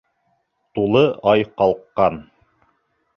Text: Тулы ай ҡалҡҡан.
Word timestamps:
Тулы 0.79 1.03
ай 1.33 1.45
ҡалҡҡан. 1.63 2.17